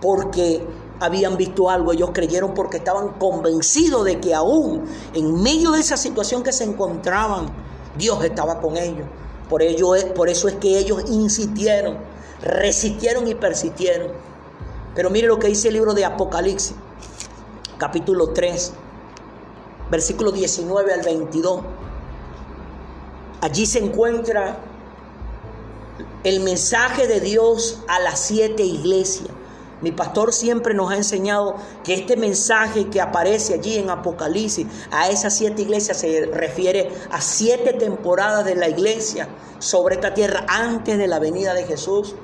porque 0.00 0.66
habían 1.00 1.36
visto 1.36 1.68
algo, 1.68 1.92
ellos 1.92 2.10
creyeron 2.12 2.54
porque 2.54 2.78
estaban 2.78 3.10
convencidos 3.18 4.04
de 4.04 4.18
que 4.20 4.34
aún 4.34 4.84
en 5.14 5.42
medio 5.42 5.72
de 5.72 5.80
esa 5.80 5.96
situación 5.96 6.42
que 6.42 6.52
se 6.52 6.64
encontraban, 6.64 7.46
Dios 7.96 8.24
estaba 8.24 8.60
con 8.60 8.76
ellos. 8.76 9.06
Por, 9.48 9.62
ello, 9.62 9.92
por 10.14 10.28
eso 10.28 10.48
es 10.48 10.54
que 10.54 10.78
ellos 10.78 11.04
insistieron, 11.08 11.98
resistieron 12.42 13.28
y 13.28 13.34
persistieron. 13.34 14.12
Pero 14.94 15.10
mire 15.10 15.28
lo 15.28 15.38
que 15.38 15.48
dice 15.48 15.68
el 15.68 15.74
libro 15.74 15.94
de 15.94 16.04
Apocalipsis, 16.04 16.74
capítulo 17.78 18.30
3, 18.30 18.72
versículo 19.90 20.32
19 20.32 20.94
al 20.94 21.02
22. 21.02 21.60
Allí 23.40 23.66
se 23.66 23.78
encuentra 23.78 24.58
el 26.24 26.40
mensaje 26.40 27.06
de 27.06 27.20
Dios 27.20 27.82
a 27.88 28.00
las 28.00 28.20
siete 28.20 28.62
iglesias. 28.62 29.30
Mi 29.82 29.92
pastor 29.92 30.32
siempre 30.32 30.72
nos 30.72 30.90
ha 30.90 30.96
enseñado 30.96 31.56
que 31.84 31.94
este 31.94 32.16
mensaje 32.16 32.88
que 32.88 33.00
aparece 33.00 33.54
allí 33.54 33.76
en 33.76 33.90
Apocalipsis 33.90 34.66
a 34.90 35.10
esas 35.10 35.36
siete 35.36 35.62
iglesias 35.62 35.98
se 35.98 36.26
refiere 36.32 36.90
a 37.10 37.20
siete 37.20 37.74
temporadas 37.74 38.46
de 38.46 38.54
la 38.54 38.70
iglesia 38.70 39.28
sobre 39.58 39.96
esta 39.96 40.14
tierra 40.14 40.46
antes 40.48 40.96
de 40.96 41.06
la 41.06 41.18
venida 41.18 41.52
de 41.52 41.64
Jesús 41.64 42.14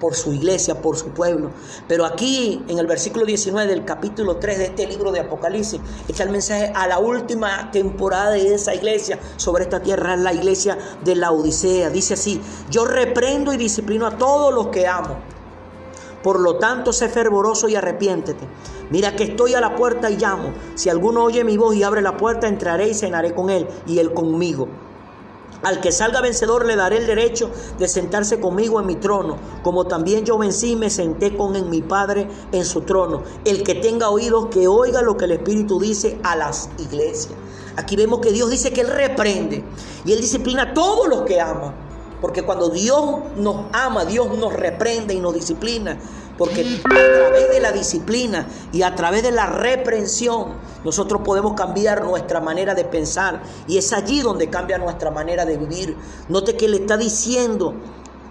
por 0.00 0.14
su 0.14 0.32
iglesia, 0.32 0.80
por 0.80 0.96
su 0.96 1.10
pueblo. 1.10 1.50
Pero 1.86 2.04
aquí 2.04 2.64
en 2.66 2.78
el 2.78 2.86
versículo 2.86 3.26
19 3.26 3.70
del 3.70 3.84
capítulo 3.84 4.36
3 4.36 4.58
de 4.58 4.64
este 4.64 4.86
libro 4.86 5.12
de 5.12 5.20
Apocalipsis 5.20 5.80
está 6.08 6.24
el 6.24 6.30
mensaje 6.30 6.72
a 6.74 6.88
la 6.88 6.98
última 6.98 7.70
temporada 7.70 8.30
de 8.30 8.54
esa 8.54 8.74
iglesia 8.74 9.18
sobre 9.36 9.64
esta 9.64 9.80
tierra, 9.80 10.16
la 10.16 10.32
iglesia 10.32 10.76
de 11.04 11.14
la 11.14 11.30
Odisea. 11.30 11.90
Dice 11.90 12.14
así, 12.14 12.40
yo 12.70 12.86
reprendo 12.86 13.52
y 13.52 13.56
disciplino 13.56 14.06
a 14.06 14.16
todos 14.16 14.52
los 14.52 14.68
que 14.68 14.86
amo. 14.86 15.18
Por 16.22 16.40
lo 16.40 16.56
tanto, 16.56 16.92
sé 16.92 17.08
fervoroso 17.08 17.68
y 17.68 17.76
arrepiéntete. 17.76 18.46
Mira 18.90 19.16
que 19.16 19.24
estoy 19.24 19.54
a 19.54 19.60
la 19.60 19.74
puerta 19.76 20.10
y 20.10 20.16
llamo. 20.16 20.52
Si 20.74 20.90
alguno 20.90 21.24
oye 21.24 21.44
mi 21.44 21.56
voz 21.56 21.74
y 21.76 21.82
abre 21.82 22.02
la 22.02 22.16
puerta, 22.16 22.48
entraré 22.48 22.88
y 22.88 22.94
cenaré 22.94 23.34
con 23.34 23.48
él 23.48 23.66
y 23.86 23.98
él 24.00 24.12
conmigo. 24.12 24.68
Al 25.62 25.80
que 25.80 25.92
salga 25.92 26.22
vencedor 26.22 26.64
le 26.64 26.74
daré 26.74 26.96
el 26.96 27.06
derecho 27.06 27.50
de 27.78 27.86
sentarse 27.86 28.40
conmigo 28.40 28.80
en 28.80 28.86
mi 28.86 28.96
trono, 28.96 29.36
como 29.62 29.86
también 29.86 30.24
yo 30.24 30.38
vencí 30.38 30.72
y 30.72 30.76
me 30.76 30.88
senté 30.88 31.36
con 31.36 31.54
en 31.54 31.68
mi 31.68 31.82
Padre 31.82 32.28
en 32.52 32.64
su 32.64 32.80
trono. 32.82 33.22
El 33.44 33.62
que 33.62 33.74
tenga 33.74 34.08
oídos 34.08 34.46
que 34.46 34.68
oiga 34.68 35.02
lo 35.02 35.18
que 35.18 35.26
el 35.26 35.32
Espíritu 35.32 35.78
dice 35.78 36.18
a 36.22 36.34
las 36.34 36.70
iglesias. 36.78 37.34
Aquí 37.76 37.94
vemos 37.94 38.20
que 38.20 38.32
Dios 38.32 38.48
dice 38.50 38.72
que 38.72 38.80
Él 38.80 38.88
reprende 38.88 39.62
y 40.04 40.12
Él 40.12 40.20
disciplina 40.20 40.62
a 40.62 40.74
todos 40.74 41.08
los 41.08 41.22
que 41.22 41.40
ama. 41.40 41.74
Porque 42.20 42.42
cuando 42.42 42.68
Dios 42.68 43.02
nos 43.36 43.66
ama, 43.72 44.04
Dios 44.04 44.36
nos 44.36 44.52
reprende 44.52 45.14
y 45.14 45.20
nos 45.20 45.34
disciplina. 45.34 45.98
Porque 46.40 46.62
a 46.62 46.88
través 46.88 47.50
de 47.50 47.60
la 47.60 47.70
disciplina 47.70 48.46
y 48.72 48.80
a 48.80 48.94
través 48.94 49.22
de 49.22 49.30
la 49.30 49.44
reprensión, 49.44 50.54
nosotros 50.82 51.20
podemos 51.22 51.52
cambiar 51.52 52.02
nuestra 52.02 52.40
manera 52.40 52.74
de 52.74 52.86
pensar. 52.86 53.42
Y 53.68 53.76
es 53.76 53.92
allí 53.92 54.22
donde 54.22 54.48
cambia 54.48 54.78
nuestra 54.78 55.10
manera 55.10 55.44
de 55.44 55.58
vivir. 55.58 55.94
Note 56.30 56.56
que 56.56 56.66
le 56.66 56.78
está 56.78 56.96
diciendo, 56.96 57.74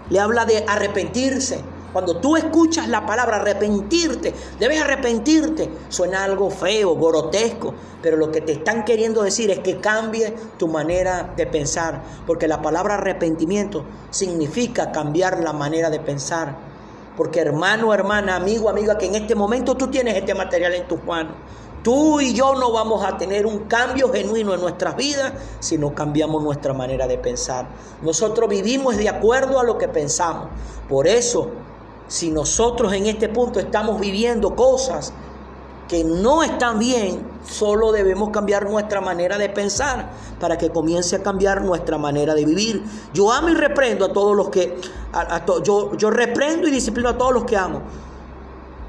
le 0.08 0.18
habla 0.18 0.44
de 0.44 0.64
arrepentirse. 0.66 1.60
Cuando 1.92 2.16
tú 2.16 2.36
escuchas 2.36 2.88
la 2.88 3.06
palabra 3.06 3.36
arrepentirte, 3.36 4.34
debes 4.58 4.82
arrepentirte. 4.82 5.70
Suena 5.88 6.24
algo 6.24 6.50
feo, 6.50 6.96
grotesco, 6.96 7.74
pero 8.02 8.16
lo 8.16 8.32
que 8.32 8.40
te 8.40 8.50
están 8.50 8.84
queriendo 8.84 9.22
decir 9.22 9.52
es 9.52 9.60
que 9.60 9.78
cambie 9.78 10.34
tu 10.58 10.66
manera 10.66 11.32
de 11.36 11.46
pensar, 11.46 12.02
porque 12.26 12.48
la 12.48 12.60
palabra 12.60 12.94
arrepentimiento 12.94 13.84
significa 14.10 14.90
cambiar 14.90 15.44
la 15.44 15.52
manera 15.52 15.90
de 15.90 16.00
pensar. 16.00 16.69
Porque 17.20 17.40
hermano, 17.40 17.92
hermana, 17.92 18.36
amigo, 18.36 18.70
amiga, 18.70 18.96
que 18.96 19.04
en 19.04 19.14
este 19.14 19.34
momento 19.34 19.74
tú 19.74 19.88
tienes 19.88 20.16
este 20.16 20.34
material 20.34 20.72
en 20.72 20.88
tus 20.88 21.04
manos. 21.04 21.34
Tú 21.82 22.18
y 22.18 22.32
yo 22.32 22.54
no 22.54 22.72
vamos 22.72 23.04
a 23.04 23.18
tener 23.18 23.44
un 23.44 23.58
cambio 23.64 24.10
genuino 24.10 24.54
en 24.54 24.60
nuestras 24.62 24.96
vidas 24.96 25.34
si 25.58 25.76
no 25.76 25.94
cambiamos 25.94 26.42
nuestra 26.42 26.72
manera 26.72 27.06
de 27.06 27.18
pensar. 27.18 27.66
Nosotros 28.00 28.48
vivimos 28.48 28.96
de 28.96 29.10
acuerdo 29.10 29.60
a 29.60 29.64
lo 29.64 29.76
que 29.76 29.86
pensamos. 29.86 30.48
Por 30.88 31.06
eso, 31.06 31.50
si 32.08 32.30
nosotros 32.30 32.90
en 32.94 33.04
este 33.04 33.28
punto 33.28 33.60
estamos 33.60 34.00
viviendo 34.00 34.56
cosas 34.56 35.12
que 35.90 36.04
no 36.04 36.44
están 36.44 36.78
bien, 36.78 37.20
solo 37.44 37.90
debemos 37.90 38.30
cambiar 38.30 38.70
nuestra 38.70 39.00
manera 39.00 39.36
de 39.38 39.48
pensar 39.48 40.08
para 40.38 40.56
que 40.56 40.70
comience 40.70 41.16
a 41.16 41.22
cambiar 41.24 41.62
nuestra 41.62 41.98
manera 41.98 42.32
de 42.36 42.44
vivir. 42.44 42.84
Yo 43.12 43.32
amo 43.32 43.48
y 43.48 43.54
reprendo 43.54 44.04
a 44.04 44.12
todos 44.12 44.36
los 44.36 44.50
que, 44.50 44.78
yo, 45.64 45.96
yo 45.96 46.10
reprendo 46.12 46.68
y 46.68 46.70
disciplino 46.70 47.08
a 47.08 47.18
todos 47.18 47.34
los 47.34 47.44
que 47.44 47.56
amo. 47.56 47.82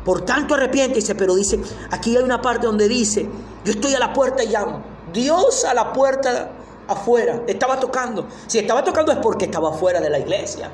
Por 0.06 0.22
tanto 0.22 0.54
arrepiéntese, 0.54 1.16
pero 1.16 1.34
dice, 1.34 1.60
aquí 1.90 2.16
hay 2.16 2.24
una 2.24 2.40
parte 2.40 2.68
donde 2.68 2.88
dice, 2.88 3.28
yo 3.66 3.72
estoy 3.72 3.96
a 3.96 4.00
la 4.00 4.14
puerta 4.14 4.44
y 4.44 4.50
llamo. 4.50 4.84
Dios 5.12 5.66
a 5.66 5.74
la 5.74 5.92
puerta 5.94 6.52
afuera, 6.88 7.42
estaba 7.48 7.80
tocando. 7.80 8.28
Si 8.46 8.60
estaba 8.60 8.84
tocando 8.84 9.12
es 9.12 9.18
porque 9.18 9.46
estaba 9.46 9.74
fuera 9.74 10.00
de 10.00 10.10
la 10.12 10.20
iglesia. 10.20 10.70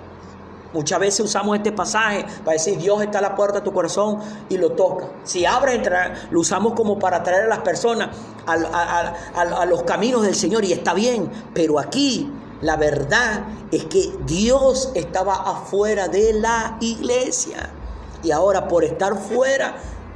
Muchas 0.73 0.99
veces 0.99 1.19
usamos 1.21 1.55
este 1.55 1.71
pasaje 1.71 2.25
para 2.43 2.53
decir 2.53 2.77
Dios 2.77 3.01
está 3.01 3.19
a 3.19 3.21
la 3.21 3.35
puerta 3.35 3.59
de 3.59 3.65
tu 3.65 3.73
corazón 3.73 4.19
y 4.49 4.57
lo 4.57 4.71
toca. 4.71 5.07
Si 5.23 5.45
abre, 5.45 5.75
entra, 5.75 6.27
lo 6.29 6.41
usamos 6.41 6.73
como 6.73 6.99
para 6.99 7.23
traer 7.23 7.45
a 7.45 7.47
las 7.47 7.59
personas 7.59 8.09
a, 8.45 9.13
a 9.35 9.65
los 9.65 9.83
caminos 9.83 10.23
del 10.23 10.35
Señor 10.35 10.65
y 10.65 10.73
está 10.73 10.93
bien. 10.93 11.29
Pero 11.53 11.79
aquí 11.79 12.31
la 12.61 12.75
verdad 12.75 13.43
es 13.71 13.85
que 13.85 14.11
Dios 14.25 14.91
estaba 14.95 15.35
afuera 15.35 16.07
de 16.07 16.33
la 16.33 16.77
iglesia. 16.81 17.69
Y 18.23 18.31
ahora 18.31 18.67
por 18.67 18.83
estar 18.83 19.15
fuera 19.15 19.75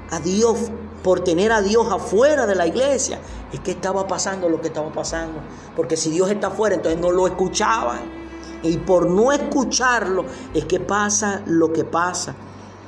a 0.09 0.19
Dios, 0.19 0.57
por 1.03 1.23
tener 1.23 1.51
a 1.51 1.61
Dios 1.61 1.87
afuera 1.91 2.45
de 2.45 2.55
la 2.55 2.65
iglesia, 2.65 3.19
es 3.53 3.59
que 3.59 3.71
estaba 3.71 4.07
pasando 4.07 4.49
lo 4.49 4.59
que 4.59 4.67
estaba 4.67 4.91
pasando. 4.91 5.39
Porque 5.75 5.97
si 5.97 6.09
Dios 6.09 6.29
está 6.31 6.47
afuera, 6.47 6.75
entonces 6.75 6.99
no 6.99 7.11
lo 7.11 7.27
escuchaban. 7.27 8.20
Y 8.63 8.77
por 8.77 9.09
no 9.09 9.31
escucharlo 9.31 10.25
es 10.53 10.65
que 10.65 10.79
pasa 10.79 11.41
lo 11.45 11.73
que 11.73 11.83
pasa. 11.83 12.35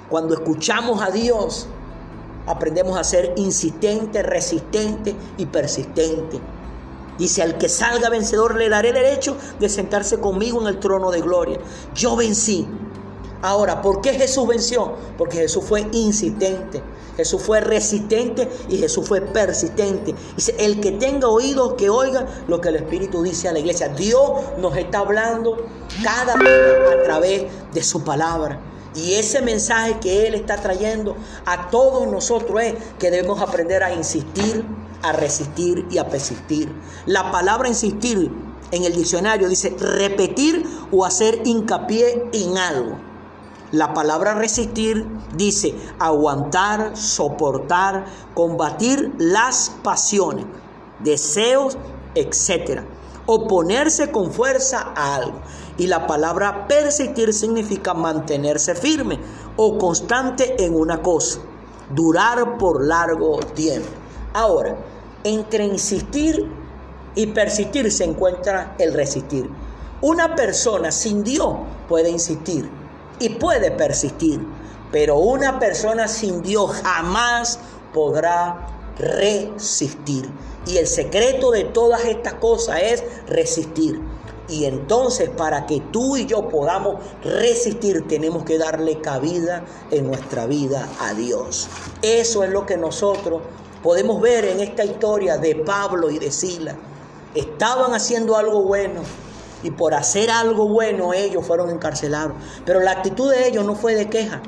Cuando 0.10 0.34
escuchamos 0.34 1.01
a 1.01 1.10
Dios, 1.10 1.68
aprendemos 2.46 2.98
a 2.98 3.03
ser 3.03 3.34
insistente, 3.38 4.22
resistente 4.22 5.15
y 5.38 5.46
persistente. 5.46 6.39
Dice, 7.18 7.44
al 7.44 7.58
que 7.58 7.70
salga 7.70 8.10
vencedor 8.10 8.56
le 8.56 8.70
daré 8.70 8.92
derecho 8.92 9.38
de 9.60 9.70
sentarse 9.70 10.20
conmigo 10.20 10.62
en 10.62 10.68
el 10.68 10.80
trono 10.80 11.12
de 11.12 11.22
gloria. 11.22 11.60
Yo 11.94 12.15
vencí. 12.15 12.68
Ahora, 13.42 13.82
¿por 13.82 14.01
qué 14.01 14.13
Jesús 14.13 14.48
venció? 14.48 14.94
Porque 15.18 15.38
Jesús 15.38 15.63
fue 15.63 15.88
insistente. 15.92 16.82
Jesús 17.15 17.41
fue 17.41 17.60
resistente 17.60 18.50
y 18.70 18.77
Jesús 18.77 19.08
fue 19.08 19.22
persistente. 19.22 20.15
Dice, 20.36 20.55
el 20.60 20.79
que 20.79 20.91
tenga 20.93 21.27
oídos, 21.27 21.75
que 21.75 21.89
oiga 21.89 22.25
lo 22.48 22.60
que 22.60 22.70
el 22.70 22.77
Espíritu 22.77 23.22
dice 23.22 23.48
a 23.48 23.51
la 23.51 23.60
iglesia. 23.60 23.89
Dios 23.89 24.22
nos 24.58 24.75
está 24.77 25.00
hablando 25.00 25.65
cada 26.03 26.36
día 26.36 27.00
a 27.00 27.03
través 27.03 27.43
de 27.74 27.84
su 27.84 28.03
palabra. 28.03 28.60
Y 28.96 29.13
ese 29.13 29.41
mensaje 29.41 30.00
que 30.00 30.27
Él 30.27 30.36
está 30.36 30.58
trayendo 30.58 31.15
a 31.46 31.70
todos 31.70 32.08
nosotros 32.08 32.62
es 32.62 32.75
que 33.00 33.10
debemos 33.10 33.41
aprender 33.41 33.84
a 33.84 33.93
insistir, 33.93 34.63
a 35.01 35.12
resistir 35.12 35.86
y 35.89 35.98
a 35.98 36.08
persistir. 36.10 36.72
La 37.05 37.32
palabra 37.32 37.67
insistir 37.67 38.32
en 38.72 38.84
el 38.84 38.96
diccionario 38.96 39.50
dice 39.50 39.75
repetir 39.79 40.63
o 40.91 41.05
hacer 41.05 41.41
hincapié 41.43 42.29
en 42.34 42.58
algo. 42.58 43.12
La 43.74 43.92
palabra 43.92 44.36
resistir 44.36 45.03
dice 45.36 45.74
aguantar, 45.98 46.96
soportar, 46.96 48.06
combatir 48.36 49.15
las 49.18 49.72
pasiones, 49.82 50.46
deseos, 51.00 51.80
etc. 52.13 52.82
Oponerse 53.25 54.12
con 54.12 54.32
fuerza 54.32 54.94
a 54.96 55.15
algo. 55.15 55.39
Y 55.80 55.88
la 55.88 56.06
palabra 56.06 56.68
persistir 56.68 57.34
significa 57.34 57.96
mantenerse 57.96 58.75
firme 58.75 59.18
o 59.58 59.80
constante 59.80 60.63
en 60.63 60.75
una 60.75 61.01
cosa, 61.01 61.39
durar 61.96 62.60
por 62.60 62.86
largo 62.86 63.39
tiempo. 63.56 63.89
Ahora, 64.36 64.77
entre 65.24 65.65
insistir 65.65 66.48
y 67.15 67.25
persistir 67.25 67.92
se 67.92 68.03
encuentra 68.03 68.75
el 68.77 68.94
resistir. 68.94 69.50
Una 70.01 70.36
persona 70.36 70.92
sin 70.92 71.24
Dios 71.24 71.56
puede 71.89 72.12
insistir 72.12 72.82
y 73.24 73.30
puede 73.30 73.72
persistir, 73.72 74.46
pero 74.92 75.15
una 75.15 75.58
persona 75.58 76.10
sin 76.10 76.44
Dios 76.44 76.72
jamás 76.84 77.58
podrá 77.94 78.68
resistir. 79.00 80.30
Y 80.65 80.75
el 80.75 80.88
secreto 80.88 81.51
de 81.51 81.63
todas 81.63 82.03
estas 82.03 82.34
cosas 82.34 82.82
es 82.82 83.03
resistir. 83.27 83.98
Y 84.50 84.65
entonces 84.65 85.30
para 85.30 85.65
que 85.65 85.80
tú 85.80 86.18
y 86.18 86.25
yo 86.25 86.50
podamos 86.50 86.98
resistir 87.24 88.06
tenemos 88.10 88.44
que 88.44 88.58
darle 88.58 89.00
cabida 89.00 89.63
en 89.89 90.06
nuestra 90.06 90.46
vida 90.46 90.89
a 91.00 91.13
Dios. 91.13 91.70
Eso 92.01 92.44
es 92.44 92.50
lo 92.50 92.65
que 92.65 92.75
nosotros 92.75 93.42
podemos 93.82 94.20
ver 94.20 94.44
en 94.44 94.60
esta 94.60 94.84
historia 94.84 95.38
de 95.38 95.56
Pablo 95.56 96.12
y 96.12 96.20
de 96.20 96.30
Sila. 96.30 96.75
Estaban 97.34 97.94
haciendo 97.94 98.36
algo 98.36 98.63
bueno, 98.63 99.01
y 99.63 99.72
por 99.72 99.93
hacer 99.93 100.29
algo 100.29 100.67
bueno 100.67 101.13
ellos 101.13 101.46
fueron 101.46 101.70
encarcelados. 101.70 102.34
Pero 102.65 102.79
la 102.82 102.91
actitud 102.91 103.32
de 103.32 103.48
ellos 103.48 103.65
no 103.65 103.75
fue 103.75 103.96
de 103.96 104.10
queja, 104.10 104.41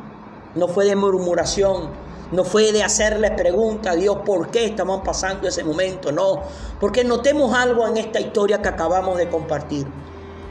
no 0.54 0.68
fue 0.68 0.86
de 0.86 0.96
murmuración, 0.96 1.90
no 2.32 2.44
fue 2.44 2.72
de 2.72 2.84
hacerles 2.84 3.32
preguntas 3.32 3.94
a 3.94 3.96
Dios 3.96 4.18
por 4.26 4.50
qué 4.50 4.66
estamos 4.66 5.02
pasando 5.04 5.48
ese 5.48 5.64
momento, 5.64 6.12
no. 6.12 6.44
Porque 6.80 7.04
notemos 7.04 7.54
algo 7.54 7.88
en 7.88 7.98
esta 7.98 8.20
historia 8.20 8.62
que 8.62 8.70
acabamos 8.70 9.18
de 9.18 9.30
compartir. 9.30 9.88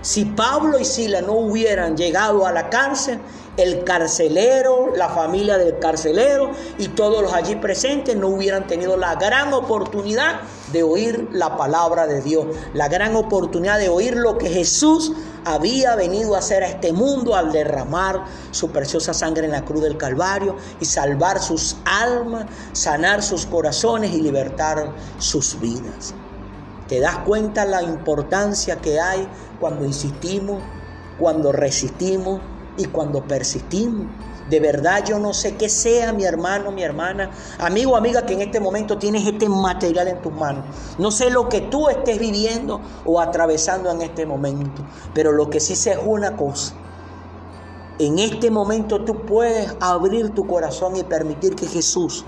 Si 0.00 0.26
Pablo 0.26 0.78
y 0.78 0.84
Sila 0.84 1.22
no 1.22 1.32
hubieran 1.32 1.96
llegado 1.96 2.46
a 2.46 2.52
la 2.52 2.68
cárcel, 2.68 3.18
el 3.56 3.84
carcelero, 3.84 4.92
la 4.94 5.08
familia 5.08 5.56
del 5.56 5.78
carcelero 5.78 6.50
y 6.78 6.88
todos 6.88 7.22
los 7.22 7.32
allí 7.32 7.56
presentes 7.56 8.16
no 8.16 8.28
hubieran 8.28 8.66
tenido 8.66 8.96
la 8.96 9.14
gran 9.14 9.52
oportunidad 9.54 10.40
de 10.74 10.82
oír 10.82 11.28
la 11.32 11.56
palabra 11.56 12.06
de 12.06 12.20
Dios, 12.20 12.46
la 12.74 12.88
gran 12.88 13.16
oportunidad 13.16 13.78
de 13.78 13.88
oír 13.88 14.16
lo 14.16 14.36
que 14.36 14.50
Jesús 14.50 15.12
había 15.44 15.94
venido 15.94 16.34
a 16.34 16.40
hacer 16.40 16.62
a 16.62 16.68
este 16.68 16.92
mundo 16.92 17.34
al 17.34 17.52
derramar 17.52 18.24
su 18.50 18.70
preciosa 18.70 19.14
sangre 19.14 19.46
en 19.46 19.52
la 19.52 19.64
cruz 19.64 19.82
del 19.82 19.96
Calvario 19.96 20.56
y 20.80 20.84
salvar 20.84 21.40
sus 21.40 21.76
almas, 21.84 22.46
sanar 22.72 23.22
sus 23.22 23.46
corazones 23.46 24.12
y 24.12 24.20
libertar 24.20 24.92
sus 25.18 25.58
vidas. 25.60 26.12
¿Te 26.88 27.00
das 27.00 27.18
cuenta 27.18 27.64
la 27.64 27.82
importancia 27.82 28.76
que 28.76 29.00
hay 29.00 29.26
cuando 29.60 29.84
insistimos, 29.84 30.60
cuando 31.18 31.52
resistimos 31.52 32.40
y 32.76 32.86
cuando 32.86 33.22
persistimos? 33.22 34.06
De 34.48 34.60
verdad 34.60 35.04
yo 35.04 35.18
no 35.18 35.32
sé 35.32 35.56
qué 35.56 35.68
sea 35.68 36.12
mi 36.12 36.24
hermano, 36.24 36.70
mi 36.70 36.82
hermana, 36.82 37.30
amigo 37.58 37.92
o 37.92 37.96
amiga 37.96 38.26
que 38.26 38.34
en 38.34 38.42
este 38.42 38.60
momento 38.60 38.98
tienes 38.98 39.26
este 39.26 39.48
material 39.48 40.08
en 40.08 40.20
tus 40.20 40.32
manos. 40.32 40.64
No 40.98 41.10
sé 41.10 41.30
lo 41.30 41.48
que 41.48 41.62
tú 41.62 41.88
estés 41.88 42.18
viviendo 42.18 42.80
o 43.06 43.20
atravesando 43.20 43.90
en 43.90 44.02
este 44.02 44.26
momento, 44.26 44.84
pero 45.14 45.32
lo 45.32 45.48
que 45.48 45.60
sí 45.60 45.76
sé 45.76 45.92
es 45.92 45.98
una 46.04 46.36
cosa. 46.36 46.74
En 47.98 48.18
este 48.18 48.50
momento 48.50 49.04
tú 49.04 49.22
puedes 49.24 49.74
abrir 49.80 50.30
tu 50.30 50.46
corazón 50.46 50.96
y 50.96 51.04
permitir 51.04 51.54
que 51.54 51.66
Jesús 51.66 52.24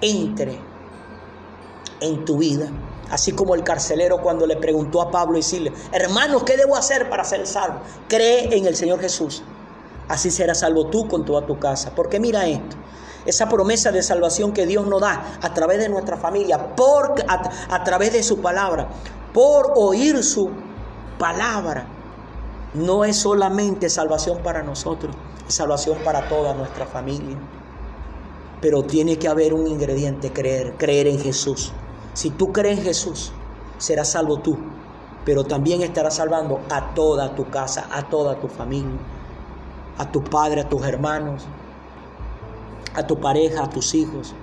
entre 0.00 0.58
en 2.00 2.24
tu 2.24 2.38
vida. 2.38 2.70
Así 3.10 3.32
como 3.32 3.54
el 3.54 3.62
carcelero 3.62 4.22
cuando 4.22 4.46
le 4.46 4.56
preguntó 4.56 5.02
a 5.02 5.10
Pablo 5.10 5.36
y 5.36 5.42
Silas, 5.42 5.74
hermanos, 5.92 6.44
¿qué 6.44 6.56
debo 6.56 6.76
hacer 6.76 7.10
para 7.10 7.24
ser 7.24 7.46
salvo? 7.46 7.80
Cree 8.08 8.56
en 8.56 8.66
el 8.66 8.76
Señor 8.76 9.00
Jesús. 9.00 9.42
Así 10.10 10.32
serás 10.32 10.58
salvo 10.58 10.88
tú 10.88 11.06
con 11.06 11.24
toda 11.24 11.46
tu 11.46 11.60
casa. 11.60 11.92
Porque 11.94 12.18
mira 12.18 12.44
esto, 12.48 12.76
esa 13.24 13.48
promesa 13.48 13.92
de 13.92 14.02
salvación 14.02 14.52
que 14.52 14.66
Dios 14.66 14.88
nos 14.88 15.00
da 15.00 15.38
a 15.40 15.54
través 15.54 15.78
de 15.78 15.88
nuestra 15.88 16.16
familia, 16.16 16.74
por, 16.74 17.14
a, 17.28 17.50
a 17.70 17.84
través 17.84 18.12
de 18.12 18.24
su 18.24 18.40
palabra, 18.40 18.88
por 19.32 19.72
oír 19.76 20.24
su 20.24 20.50
palabra, 21.16 21.86
no 22.74 23.04
es 23.04 23.18
solamente 23.18 23.88
salvación 23.88 24.42
para 24.42 24.64
nosotros, 24.64 25.14
es 25.48 25.54
salvación 25.54 25.98
para 26.04 26.28
toda 26.28 26.54
nuestra 26.54 26.86
familia. 26.86 27.38
Pero 28.60 28.82
tiene 28.82 29.16
que 29.16 29.28
haber 29.28 29.54
un 29.54 29.68
ingrediente, 29.68 30.32
creer, 30.32 30.74
creer 30.76 31.06
en 31.06 31.20
Jesús. 31.20 31.72
Si 32.14 32.30
tú 32.30 32.52
crees 32.52 32.78
en 32.78 32.84
Jesús, 32.84 33.32
serás 33.78 34.08
salvo 34.08 34.40
tú, 34.40 34.58
pero 35.24 35.44
también 35.44 35.82
estarás 35.82 36.16
salvando 36.16 36.60
a 36.68 36.94
toda 36.94 37.36
tu 37.36 37.48
casa, 37.48 37.86
a 37.92 38.08
toda 38.08 38.40
tu 38.40 38.48
familia, 38.48 38.98
a 40.00 40.10
tu 40.10 40.24
padre, 40.24 40.62
a 40.62 40.68
tus 40.68 40.82
hermanos, 40.82 41.44
a 42.94 43.06
tu 43.06 43.20
pareja, 43.20 43.64
a 43.64 43.68
tus 43.68 43.94
hijos, 43.94 44.34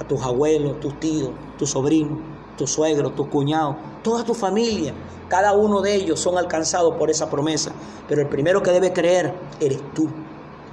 a 0.00 0.04
tus 0.04 0.20
abuelos, 0.22 0.80
tus 0.80 0.98
tíos, 0.98 1.30
tus 1.56 1.70
sobrinos, 1.70 2.18
tus 2.58 2.70
suegros, 2.72 3.14
tus 3.14 3.28
cuñados, 3.28 3.76
toda 4.02 4.24
tu 4.24 4.34
familia. 4.34 4.92
Cada 5.28 5.52
uno 5.52 5.80
de 5.80 5.94
ellos 5.94 6.18
son 6.18 6.36
alcanzados 6.36 6.96
por 6.96 7.08
esa 7.10 7.30
promesa, 7.30 7.70
pero 8.08 8.20
el 8.20 8.28
primero 8.28 8.62
que 8.62 8.72
debe 8.72 8.92
creer 8.92 9.32
eres 9.60 9.80
tú. 9.94 10.08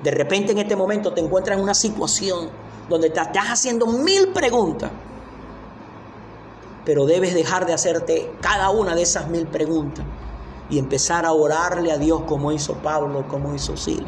De 0.01 0.09
repente 0.09 0.51
en 0.51 0.57
este 0.57 0.75
momento 0.75 1.13
te 1.13 1.21
encuentras 1.21 1.57
en 1.57 1.63
una 1.63 1.75
situación 1.75 2.49
donde 2.89 3.11
te 3.11 3.21
estás 3.21 3.45
haciendo 3.45 3.85
mil 3.85 4.29
preguntas 4.33 4.89
pero 6.85 7.05
debes 7.05 7.33
dejar 7.33 7.65
de 7.65 7.73
hacerte 7.73 8.31
cada 8.41 8.69
una 8.69 8.95
de 8.95 9.03
esas 9.03 9.29
mil 9.29 9.47
preguntas 9.47 10.05
y 10.69 10.79
empezar 10.79 11.25
a 11.25 11.31
orarle 11.31 11.91
a 11.91 11.97
Dios 11.97 12.23
como 12.27 12.51
hizo 12.51 12.75
Pablo, 12.75 13.25
como 13.27 13.53
hizo 13.53 13.77
Sila, 13.77 14.07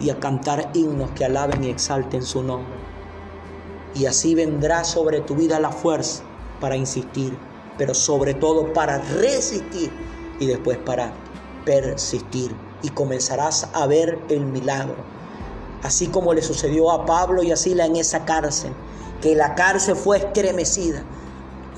y 0.00 0.10
a 0.10 0.18
cantar 0.18 0.70
himnos 0.74 1.10
que 1.12 1.24
alaben 1.24 1.64
y 1.64 1.70
exalten 1.70 2.22
su 2.22 2.42
nombre. 2.42 2.76
Y 3.94 4.06
así 4.06 4.34
vendrá 4.34 4.84
sobre 4.84 5.20
tu 5.20 5.34
vida 5.34 5.58
la 5.60 5.70
fuerza 5.70 6.22
para 6.60 6.76
insistir, 6.76 7.36
pero 7.76 7.94
sobre 7.94 8.34
todo 8.34 8.72
para 8.72 8.98
resistir 8.98 9.90
y 10.38 10.46
después 10.46 10.78
para 10.78 11.12
persistir. 11.64 12.54
Y 12.82 12.90
comenzarás 12.90 13.68
a 13.74 13.86
ver 13.86 14.18
el 14.28 14.44
milagro. 14.46 14.96
Así 15.82 16.06
como 16.06 16.32
le 16.32 16.42
sucedió 16.42 16.92
a 16.92 17.06
Pablo 17.06 17.42
y 17.42 17.50
a 17.50 17.56
Sila 17.56 17.86
en 17.86 17.96
esa 17.96 18.24
cárcel, 18.24 18.72
que 19.20 19.34
la 19.34 19.54
cárcel 19.54 19.96
fue 19.96 20.18
estremecida 20.18 21.04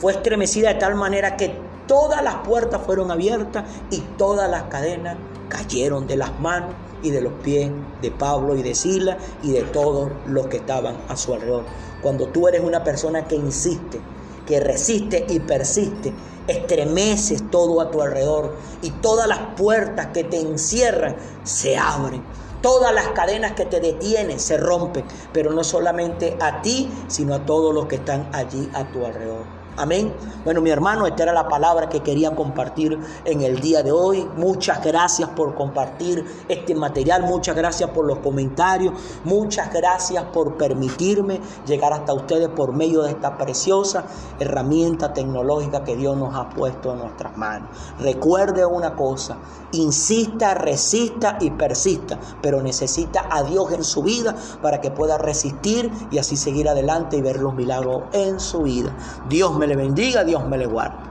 fue 0.00 0.12
estremecida 0.12 0.72
de 0.72 0.80
tal 0.80 0.94
manera 0.94 1.36
que 1.36 1.54
todas 1.86 2.22
las 2.22 2.36
puertas 2.36 2.80
fueron 2.86 3.10
abiertas 3.10 3.64
y 3.90 4.00
todas 4.16 4.50
las 4.50 4.64
cadenas 4.64 5.18
cayeron 5.50 6.06
de 6.06 6.16
las 6.16 6.40
manos 6.40 6.70
y 7.02 7.10
de 7.10 7.20
los 7.20 7.32
pies 7.42 7.70
de 8.02 8.10
Pablo 8.10 8.56
y 8.56 8.62
de 8.62 8.74
Sila 8.74 9.18
y 9.42 9.52
de 9.52 9.62
todos 9.62 10.10
los 10.26 10.46
que 10.46 10.58
estaban 10.58 10.96
a 11.08 11.16
su 11.16 11.34
alrededor. 11.34 11.64
Cuando 12.02 12.26
tú 12.28 12.48
eres 12.48 12.62
una 12.62 12.82
persona 12.84 13.26
que 13.26 13.36
insiste, 13.36 14.00
que 14.46 14.60
resiste 14.60 15.26
y 15.28 15.40
persiste, 15.40 16.12
estremeces 16.46 17.50
todo 17.50 17.80
a 17.80 17.90
tu 17.90 18.02
alrededor 18.02 18.56
y 18.82 18.90
todas 18.90 19.28
las 19.28 19.38
puertas 19.56 20.08
que 20.08 20.24
te 20.24 20.40
encierran 20.40 21.16
se 21.44 21.76
abren. 21.76 22.22
Todas 22.62 22.92
las 22.92 23.08
cadenas 23.08 23.52
que 23.52 23.64
te 23.64 23.80
detienen 23.80 24.38
se 24.38 24.58
rompen, 24.58 25.04
pero 25.32 25.50
no 25.52 25.64
solamente 25.64 26.36
a 26.40 26.60
ti, 26.60 26.90
sino 27.08 27.34
a 27.34 27.46
todos 27.46 27.74
los 27.74 27.86
que 27.86 27.96
están 27.96 28.28
allí 28.34 28.68
a 28.74 28.90
tu 28.90 29.06
alrededor. 29.06 29.59
Amén. 29.80 30.12
Bueno, 30.44 30.60
mi 30.60 30.68
hermano, 30.68 31.06
esta 31.06 31.22
era 31.22 31.32
la 31.32 31.48
palabra 31.48 31.88
que 31.88 32.00
quería 32.00 32.36
compartir 32.36 32.98
en 33.24 33.40
el 33.40 33.62
día 33.62 33.82
de 33.82 33.90
hoy. 33.90 34.28
Muchas 34.36 34.84
gracias 34.84 35.30
por 35.30 35.54
compartir 35.54 36.22
este 36.48 36.74
material. 36.74 37.22
Muchas 37.22 37.56
gracias 37.56 37.88
por 37.88 38.04
los 38.04 38.18
comentarios. 38.18 38.92
Muchas 39.24 39.72
gracias 39.72 40.22
por 40.34 40.58
permitirme 40.58 41.40
llegar 41.66 41.94
hasta 41.94 42.12
ustedes 42.12 42.50
por 42.50 42.74
medio 42.74 43.00
de 43.00 43.12
esta 43.12 43.38
preciosa 43.38 44.04
herramienta 44.38 45.14
tecnológica 45.14 45.82
que 45.82 45.96
Dios 45.96 46.14
nos 46.14 46.34
ha 46.34 46.50
puesto 46.50 46.92
en 46.92 46.98
nuestras 46.98 47.38
manos. 47.38 47.70
Recuerde 47.98 48.66
una 48.66 48.94
cosa, 48.94 49.38
insista, 49.72 50.52
resista 50.52 51.38
y 51.40 51.52
persista, 51.52 52.18
pero 52.42 52.62
necesita 52.62 53.28
a 53.30 53.44
Dios 53.44 53.72
en 53.72 53.82
su 53.82 54.02
vida 54.02 54.34
para 54.60 54.82
que 54.82 54.90
pueda 54.90 55.16
resistir 55.16 55.90
y 56.10 56.18
así 56.18 56.36
seguir 56.36 56.68
adelante 56.68 57.16
y 57.16 57.22
ver 57.22 57.40
los 57.40 57.54
milagros 57.54 58.02
en 58.12 58.40
su 58.40 58.62
vida. 58.62 58.94
Dios 59.26 59.56
me 59.56 59.69
le 59.70 59.76
bendiga, 59.76 60.24
Dios 60.24 60.44
me 60.46 60.58
le 60.58 60.66
guarde. 60.66 61.09